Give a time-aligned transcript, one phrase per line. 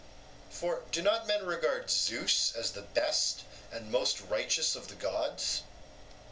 [0.49, 5.61] For do not men regard Zeus as the best and most righteous of the gods?